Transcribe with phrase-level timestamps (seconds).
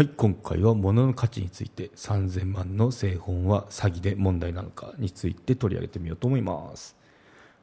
[0.00, 6.96] はい、今回は物の価値について3000万の製本は詐欺で問題なのかについて取り上げてみようと思います。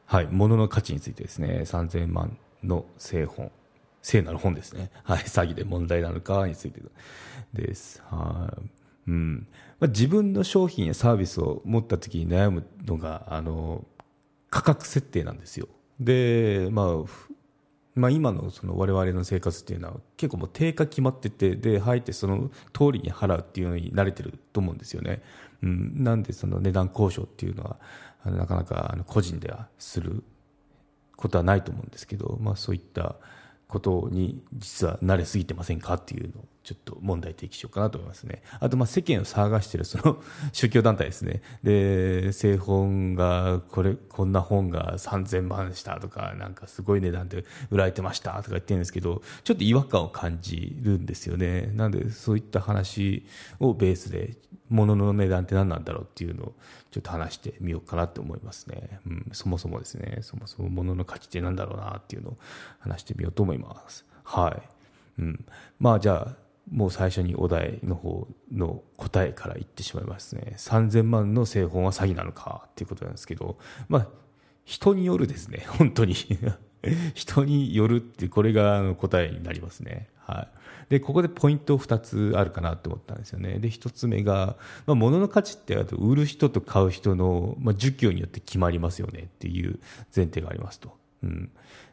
[0.06, 3.52] はい、物の価値についてですね、3000万の製本、
[4.04, 4.92] 聖なる本ですね。
[5.02, 6.80] はい、詐欺で問題なのかについて
[7.54, 8.04] です。
[8.08, 8.62] はい。
[9.08, 9.48] うん。
[9.80, 13.84] まあ、自分の商品やサービスを持った時に悩むのが、あの、
[14.52, 15.68] 価格設定なんですよ。
[16.00, 16.88] で、まあ、
[17.98, 25.22] まあ、今のその我々の生活っていうのは結構もう定価決まっててで入ってその通りに払うっていうのに慣れてると思うんですよね、
[25.64, 27.78] うん、なんでその値段交渉っていうのは
[28.24, 30.24] あのなかなかあの個人ではする
[31.16, 33.16] ことはないと思うんですけど、まあ、そういった
[33.68, 38.42] ことに実は慣れすぎてませんかっていうのをちょっと問題提起しようかなと思いますね。
[38.60, 41.42] あと、ま、世間を騒がしているその 宗教団体ですね。
[41.64, 51.72] で、製本が、これ、こんな本が3000万したとか、なんかすごい値段で売られてましたとか言ってるんですけど、ちょっと違和感を感じるんですよね。
[51.74, 53.26] なんで、そういった話
[53.62, 54.36] をベースで、
[54.70, 56.56] 物の値段って何なんだろうっていうのを
[56.92, 59.00] ちょっと話してみようかなと思いますね。
[59.06, 62.38] うん、そもそもですね、そもそも物の価値って何だろうなっていうのを
[62.80, 64.06] 話してみようと思います。
[64.26, 64.50] は
[65.18, 65.22] い。
[65.22, 65.46] うん。
[65.80, 70.56] まあじゃあ、もう最初にお題の方の答えから言ってしまいますね。
[70.58, 74.08] 3000万の製本は詐欺なのかっていうことなんですけど、まあ、
[74.66, 76.14] 人によるですね、 本当に。
[77.16, 80.10] 人によるって、これが答えになりますね。
[80.20, 80.48] は
[80.90, 80.90] い。
[80.90, 83.60] で、ここでポイント2つあるかなと思ったんですよね。
[83.60, 89.80] で、1つ目が、まあ、物の価値ってあと売る人と買う人の、まあ、需給によって決まりますよねっていう
[90.16, 90.98] 前提がありますと。
[91.24, 91.50] うん。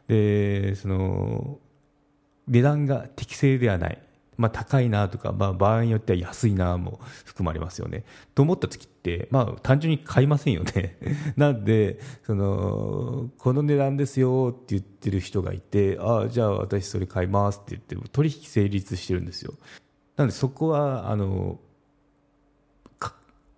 [0.07, 1.59] で、その、
[2.47, 4.01] 値段が適正ではない。
[4.37, 8.03] まあ、高いなとか、まあ、場合によっては安いなも含まれますよね。
[8.33, 10.97] と思った時って、まあ、単純に買いませんよね。
[11.37, 19.53] なんで、その、この値段ですよって言ってる人がいて、ああ、じゃあ私それ買いますって言って、取引成立してるんですよ。
[20.17, 21.59] なんでそこは、あの、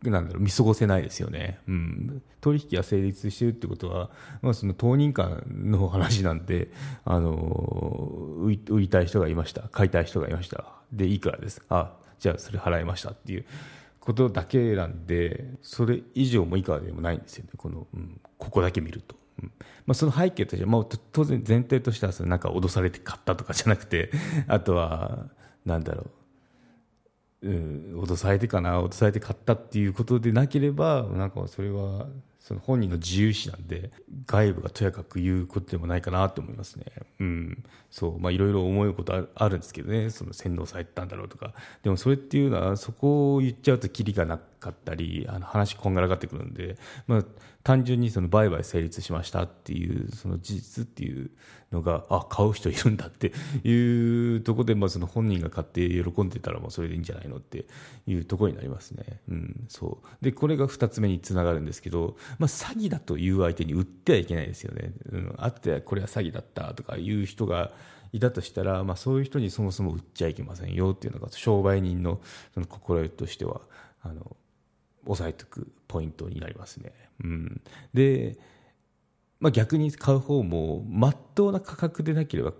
[0.03, 4.09] なんだろう見過ごせないですよね、うん、取引が成立しているってことは、
[4.41, 6.69] まあ、その当人間の話なんで
[7.03, 7.34] あの
[8.40, 13.46] 売りたい人がいました買いたい人がいましたでいくらですあじゃあそれ払いましたっていう
[14.00, 19.16] ことだけなんでそれ以上も以下でもないんですよねこの、うん、ここだけ見ると。
[19.41, 19.52] うん
[19.85, 24.12] まあ、その背景としては、まあ、当然前提としてはそのなんか脅されて買ったとかじゃなくて
[24.47, 25.28] あとは
[25.66, 26.12] なんだろう
[27.43, 32.07] うん、脅されてかな脅されて買ったっていうことでなければなんかそれは
[32.47, 33.91] その本人の自由意志なんで
[34.25, 36.85] 外部がとやかく言うことでもないかなと思いますね。
[37.19, 38.19] うん、そう。
[38.19, 40.09] まあいろいろ思うことああるんですけどね。
[40.11, 41.53] その洗脳されてたんだろうとか。
[41.83, 47.25] でもそれっていうのはそこを言っちゃうとキリがなかったりあの話こんがらがってくるんで、まあ、
[47.63, 51.29] 単純にその売買成立しましたっていうその事実っていう
[51.72, 53.33] のがあ買う人いるんだって
[53.63, 57.38] いうところで、まあ、その本人が買って喜んでたらもうそれでいいんじゃないの？
[57.38, 57.66] って
[58.07, 59.19] いうところになりますね。
[59.29, 64.94] うん、そうでこれが2つ目につながるんですけど、まあ、詐欺だという相手に売ってはいけないですよね。
[65.11, 67.72] うん、あってこれは詐欺だったとかいう人が
[68.13, 72.22] いたとしたら、まあ、そういう人にそもそも売っちゃいけませんよっていうのが商売人の
[72.53, 73.61] その心得としては
[74.01, 74.38] あの
[75.05, 76.94] 押さえておくポイントになりますね。
[77.23, 77.61] うん、
[77.94, 78.38] で、
[79.39, 82.53] まあ、逆に買う方もまっとうな価格でなければ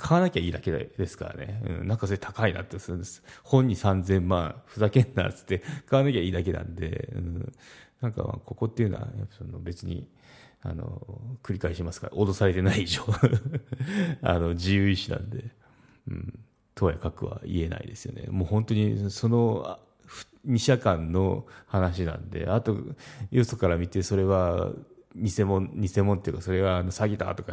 [0.00, 3.22] 買わなきゃいいだけですからね、うん、なんかそれ高いなってするんです。
[3.42, 7.52] 本に3000万ふざけんなっつって 買わなきゃいいだけなんで、うん、
[8.00, 10.08] なんかここっていうのはその別に
[10.62, 13.02] あの繰り返しますから脅されてない以上
[14.22, 15.50] あの自由意志なんで、
[16.08, 16.38] うん、
[16.74, 18.26] とやかくは言えないですよね。
[18.30, 19.78] もう本当にその
[20.44, 22.76] 二社間の話なんであと
[23.30, 24.72] よそから見てそれは
[25.14, 27.52] 偽物偽物っていうかそれは詐欺だとか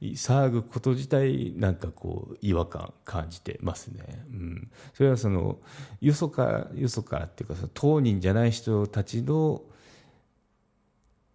[0.00, 5.58] 騒ぐこと自体なんかこう違和感感じてますね、うん、それはその
[6.00, 9.62] よそかよそかっていうかその当人じゃない人たちの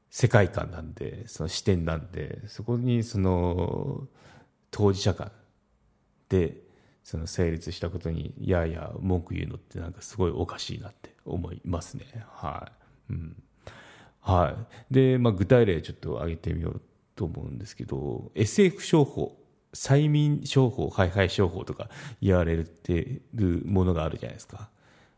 [0.10, 4.08] 世界観なんでその視点なんでそこにその
[4.70, 5.32] 当事者間
[6.28, 6.58] で
[7.04, 12.06] その成立したことにいやいや文句言うのってなんかすごいおかしいなって思いますね。
[12.30, 12.72] は
[13.10, 13.44] い、うん。
[14.22, 14.56] は
[14.90, 14.94] い。
[14.94, 16.82] でまあ、具体例ちょっと挙げてみよう
[17.16, 19.38] と思うんですけど SF 商法
[19.74, 21.90] 催眠商法ハイハイ商法とか
[22.22, 24.70] 言われてるものがあるじゃないですか。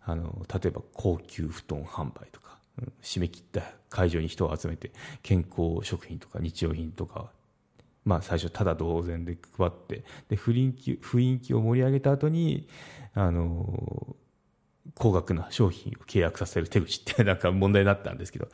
[0.05, 4.91] あの例えば高級布団販売とか、うん、締め切った会場に人を集めて
[5.21, 7.31] 健康食品とか日用品とか
[8.05, 12.67] まあ、最初ただ同然で配ってで雰囲気雰囲気を盛り上げた後に
[13.13, 14.15] あの
[14.95, 18.49] 高額な商品を契約させる手口ってなんか問題になったんですけど。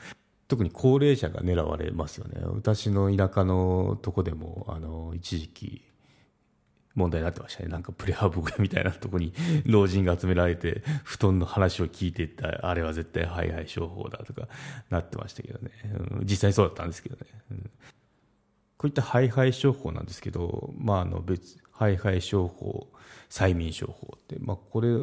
[0.50, 2.42] 特に高齢者が狙われますよね。
[2.44, 5.86] 私の田舎のとこでもあの一時期
[6.96, 7.70] 問題になってましたね。
[7.70, 9.32] なんかプレハブみたいなとこに
[9.66, 14.48] 老人が集められて布団の話を聞いていったあれは絶対ハイハイ商法だとか
[14.90, 15.70] なってましたけどね、
[16.12, 17.70] うん、実際そうだったんですけどね、うん、
[18.78, 22.88] こういったハイハイ商法なんですけど、まあ、あの別ハイハイ商法
[23.30, 24.98] 催眠商法って、まあ、これ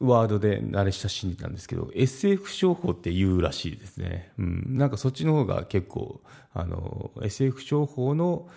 [0.00, 6.20] ワードで慣れ親しんでたんですけど SF 商法って言うらしいですね、うん、なんかそっちの方が結構
[6.54, 8.48] あの SF 商法の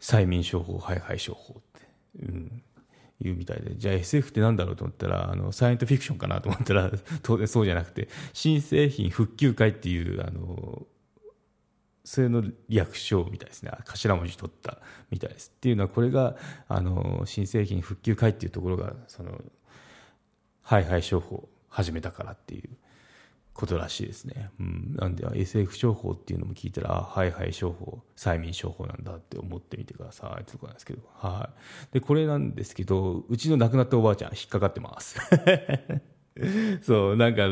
[0.00, 1.88] 催眠商法ハイハイ商法って、
[2.22, 2.62] うん、
[3.20, 3.76] 言うみたいで。
[3.76, 6.90] じゃあ SF って何だろうと思ったらあのサイエントフィクションかなと思ったら
[7.22, 10.86] 当然そうじゃなくて新製品復旧会っていうあの
[12.04, 13.70] それの略称みたいですね。
[13.84, 14.80] 頭文字取った
[15.10, 15.52] みたいです。
[15.54, 16.36] っていうのはこれが
[16.68, 19.42] あの新製品復旧会っていうところがその
[20.68, 22.68] ハイハイ商法始めたからっていう
[23.54, 24.50] ことらしいですね。
[24.60, 31.48] うん、なんで SF 商法っていうのも聞いたら、あはいはい商法、催眠商法なんだって思ってみてくださいってとこなんですけど、は
[31.90, 31.94] い。
[31.94, 35.18] で、これなんですけど、うちの亡くなったおばあちゃん引っかかってます。
[36.84, 37.48] そう、なんか、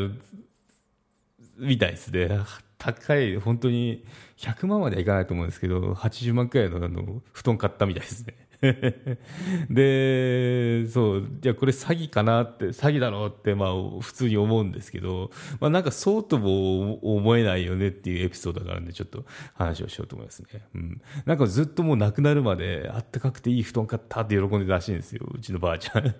[1.57, 2.29] みたいですね。
[2.77, 4.05] 高い、本当に
[4.37, 8.46] 100万まではいかないと思うんですけど、80万くらいのあの布団買ったみたいですね。
[9.69, 20.61] で、そう、じゃこれ詐欺かなって、詐欺だろうって、まあ普通に思うんですけど、まあなんかそうとも思えないよねっていうエピソードがあるんで、ちょっと話をしようと思いますね。
[20.73, 21.01] うん。
[21.25, 26.03] なんかずっともう亡くなるまで、あったかくていい布団買ったって喜んでたらしいんですよ、うちのばあちゃん。
[26.03, 26.13] で、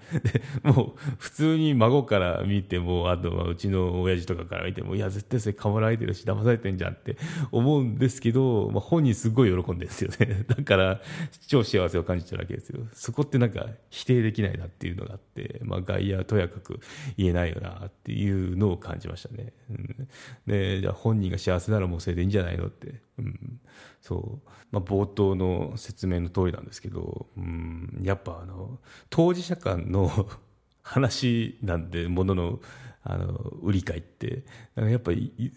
[0.63, 7.17] もう普通に孫から見ても、あとはうちの親父とかから見ても、いや、絶対それかもられてるし、騙されてんじゃんって
[7.51, 10.45] 思うんですけど、まあ本人すごい喜んでるんですよね。
[10.47, 11.01] だから、
[11.47, 12.81] 超幸せを感じちゃうわけですよ。
[12.93, 16.79] そこってなんか否定できないなっていうのがあって、まあ、外野はとやかく
[17.17, 20.07] 言えないよなっていうのを感じましたね、うん、
[20.45, 23.59] でじゃあ本人が幸せならもうそれでいいんじゃないのって、うん、
[24.01, 30.29] そう、まあ、冒頭の説明の通りなんですけど、うん、やっぱあの当事者間の
[30.83, 32.59] 話なんでものの
[33.03, 33.27] あの
[33.61, 34.43] 売り買いって
[34.75, 35.53] やっぱり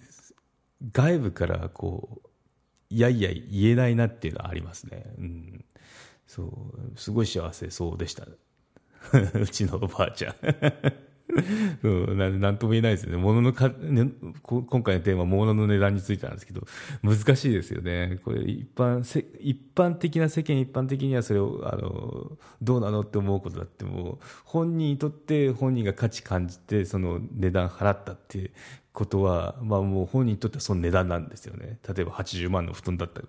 [0.93, 2.31] 外部からこう
[2.91, 5.05] いやいや言えないなっていうのはありますね。
[5.19, 5.65] うん、
[6.31, 8.25] そうすごい幸せそうでした
[9.35, 10.35] うちのおばあちゃん
[11.83, 13.17] そうななんとも言えないですよね。
[13.17, 14.11] 物のか、ね、
[14.43, 16.63] 今回のテーマ、物の値段についてなんですけど、
[17.03, 18.19] 難しいですよね。
[18.25, 19.01] これ、一般、
[19.41, 28.53] 一般的な世間一般的にはそれを、あの、どうなのって思うことだっても、本人にとって本人が価値感じて、その値段払ったって
[28.93, 31.79] ことは、まあもう本人にとってはその値段なんですよね。
[31.87, 33.29] 例えば80万の布団だったら、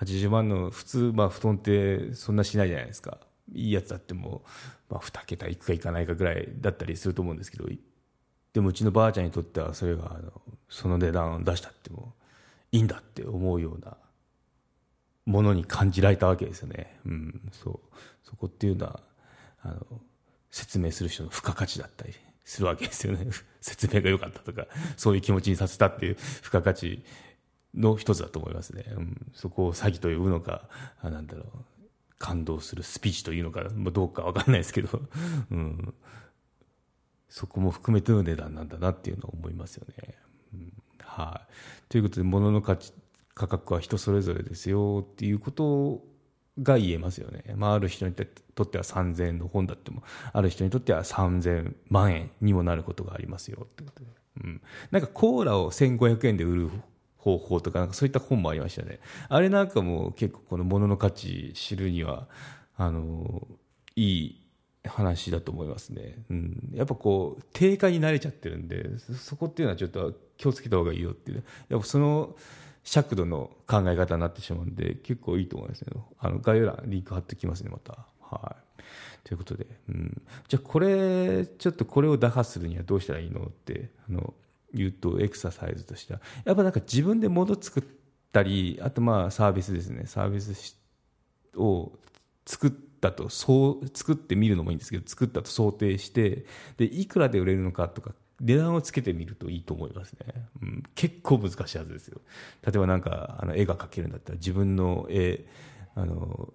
[0.00, 3.18] 80万の普通、まあ布団ってそんなしないじゃないですか。
[3.52, 4.44] いいやつだっても、
[4.88, 7.68] まあ2桁いくかいかないかぐらいだったりすると思うんですけど、
[8.52, 10.32] でもうちのばあちゃんにとってはそれが、あの、
[10.68, 12.14] その値段を出したっても
[12.72, 13.96] いいんだって思うような
[15.26, 16.98] ものに感じられたわけですよね。
[17.04, 17.96] うん、そう。
[18.22, 19.00] そこっていうのは、
[19.62, 20.00] あの、
[20.50, 22.14] 説明する人の付加価値だったり
[22.50, 23.28] するわけですよね。
[23.62, 27.04] 説明が良かったとか、そういう気持ちにさせたっていう付加価値
[27.74, 28.86] の一つだと思いますね。
[28.96, 30.68] うん、そこを詐欺と呼ぶのか、
[31.00, 31.46] あなんだろう、
[32.18, 35.00] 感動するスピーチというのか、まあ、どうかわかんないですけど、
[35.52, 35.94] うん、
[37.28, 40.16] そこも含めての値段なんだなっていうのを思いますよね。
[40.52, 41.52] うん、はい。
[41.88, 42.92] ということで、物の価値、
[43.34, 46.09] 価格は人それぞれですよっていうことを
[46.62, 47.44] が言えますよね。
[47.56, 50.02] まあ、ある人にとっては3000円の本だっても、
[50.32, 54.10] ある人にとっては3000万円にもなることがありますよってことで。
[54.44, 54.62] うん。
[54.90, 56.70] なんかコーラを1500円で売る
[57.16, 59.00] 方法とか、なんかそういった本もありましたね。
[59.28, 62.28] あれなんかも結構この物の価値知るには、
[62.76, 63.46] あの、
[63.96, 64.40] いい
[64.84, 66.16] 話だと思いますね。
[66.30, 66.70] うん。
[66.74, 71.44] やっぱこう、定価に慣れちゃってるんで、そこっていうのはちょっと気をつけた方がいいよっていう。
[71.68, 72.36] やっぱその、
[72.82, 75.92] 尺度の考え方になってしまうんで、結構いいと思いますね。
[76.18, 78.06] あの、概要欄、リンク貼ってきますね、また。
[78.20, 78.80] はい。
[79.24, 80.22] ということで、うん。
[80.48, 84.34] じゃあ、これ、ちょっとこれを打破するにはどうしたらいいのって、あの、
[84.72, 87.82] 言うと、エクササイズとしては、やっぱなんか自分で物作っ
[88.32, 90.06] たり、あとまあ、サービスですね。
[90.06, 90.78] サービス
[91.56, 91.92] を
[92.46, 96.46] 作ったと、そう、作ってみるのもいいんですけど、作ったと想定して、
[96.76, 100.46] で、いくらで売れるのかとか値段をつけてみるといいと思いますね。
[100.62, 102.20] うん、結構難しいはずですよ。
[102.64, 105.44] 例えばなんか、あの、絵が描けるんだったら、自分の絵、
[105.94, 106.52] あの、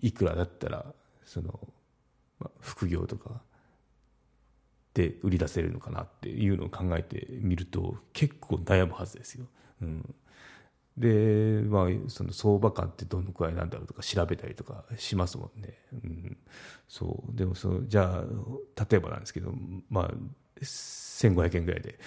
[0.00, 0.86] いくらだったら、
[1.24, 1.60] その、
[2.40, 3.42] まあ、副業とか、
[4.92, 9.46] で売り出せるのかなっていうのを考えてみると結構悩むはずですよ。
[9.82, 10.14] うん
[10.96, 15.78] で、まあ、その相場感ってどのくらいなんだろうとか調べたりとかしますもんね。
[16.04, 16.36] うん、
[16.88, 19.54] そうでもそのじゃあ例えばなんですけど、
[19.88, 20.10] まあ、
[20.64, 21.98] 1500円ぐらいで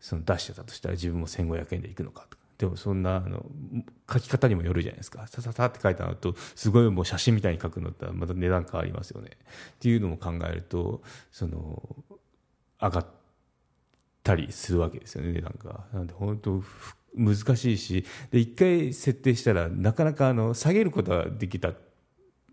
[0.00, 2.42] その出してたとしたら自分も1500円でいくのかとか。
[2.58, 3.44] でもそんなあの
[4.12, 5.26] 書き方にもよるじゃないですか。
[5.26, 9.30] さささって書いたのとすごいもう写真みたいに書くのってまた値段変わりますよね。
[9.32, 11.02] っていうのも考えると
[11.32, 11.82] その
[12.80, 13.06] 上がっ
[14.22, 15.86] たりするわけですよね値段が。
[15.92, 16.62] なんで本当
[17.16, 21.72] 難しいしで一回設定したらなかなかあの下げることはできた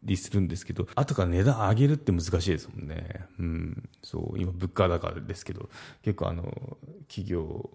[0.04, 4.40] りするんですけど後から値段上げるって難しいですもんね、うん、そう。
[4.40, 5.70] 今物価高ですけど
[6.04, 6.78] 結構あの
[7.08, 7.70] 企業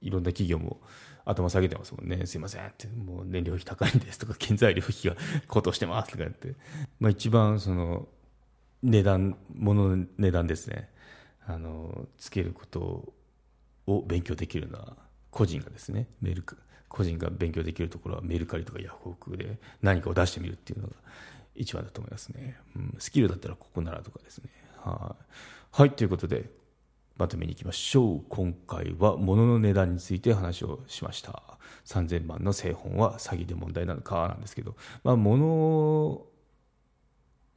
[0.00, 0.80] いろんな企業も
[1.24, 2.26] 頭下げてますもんね。
[2.26, 2.88] すいませんって。
[2.88, 5.16] もう燃料費高いんですとか原材料費が
[5.46, 6.54] 高騰してますとか言って、
[6.98, 8.08] まあ、一番その
[8.82, 10.90] 値段物の値段ですね。
[11.44, 13.14] あのつけること
[13.86, 14.96] を勉強できるのは
[15.30, 16.08] 個人がですね。
[16.20, 16.44] メル
[16.88, 20.94] 個人が勉強できるところはメルカリとかヤフオクで何かを出してみるっていうのが
[21.54, 24.48] 一番だと思いますね、うん、スキルだったらここならとかですね。
[24.78, 25.24] はい。
[25.82, 26.50] はいということで
[27.16, 28.24] まとめにいきましょう。
[28.28, 31.42] 今回は物の値段について話をしました。
[31.84, 36.22] 3000万の製本は詐欺で問題なのかなんですけど、まあ、物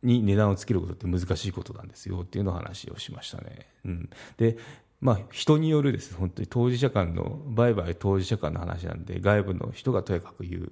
[0.03, 2.21] に値段をつけることって難しいことなんですよ。
[2.21, 3.67] っていうのを話をしましたね。
[3.85, 4.57] うん、で
[5.01, 10.71] まあ、人によるです、本当に当事者間の、売買当事者間の話なんで、外部の人がとやかく言う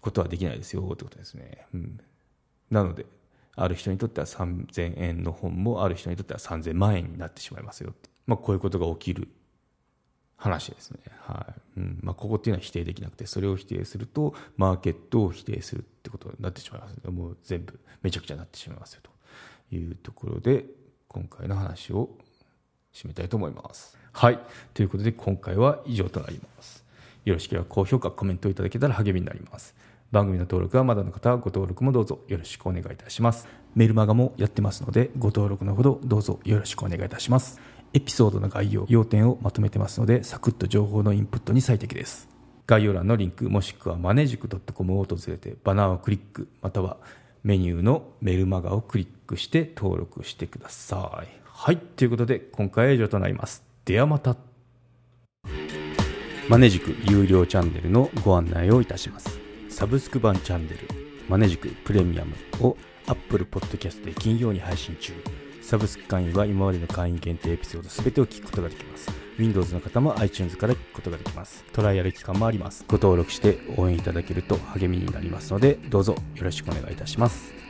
[0.00, 0.88] ことはできないですよ。
[0.92, 1.66] ってことですね。
[1.74, 2.00] うん、
[2.74, 3.06] なので、
[3.56, 7.94] ある人にとっては3000円の本も、ある人にとっては3000万円になってしまいますよ
[8.26, 9.28] まあ、こういうことが起きる
[10.36, 10.98] 話ですね。
[11.20, 20.64] はいうんまあ、ここっていうのは否定できなくて、それを否定すると、マーケットを否定するってことになってしまいますので、もう全部めちゃくちゃになってしまいますよというところで、
[21.06, 22.10] 今回の話を
[22.92, 23.96] 締めたいと思います。
[24.12, 24.38] はい。
[24.72, 26.84] ということで今回は以上となります。
[27.24, 29.74] よろしければ高評価、コメントいただけたら励みになります。
[30.14, 33.48] 番組の登録はまだの方はご登録もどうぞよろしくお願いいたします。
[33.74, 37.60] メルマガもやってますのでご登録のほどどうぞよろしくお願いいたします。
[37.92, 42.28] エピソードの概要、要点をまとめてますのでサクッと情報のインプットに最適です。
[42.66, 46.96] 概要欄のリンクもしくはマネジク .com を訪れてバナーをクリックまたは
[47.42, 51.28] メニューのメルマガをクリックして登録してください。
[51.44, 51.76] はい。
[51.76, 53.64] ということで、今回は以上となります。
[53.84, 54.36] ではまた。
[56.48, 59.43] マネジク有料チャンネルのご案内をいたします。
[59.74, 60.78] サブスク版チャンネル、
[61.28, 62.76] マネジクプレミアムを
[63.08, 65.12] Apple Podcast で金曜に配信中。
[65.62, 69.10] サブスク会員は今までの会員限定エピソード全てを聞くことができます。
[69.36, 71.64] Windows の方も iTunes から聞くことができます。
[71.72, 72.84] トライアル期間もあります。
[72.86, 77.63] ご登録して応援いただけると励みになりますので、どうぞよろしくお願いいたします。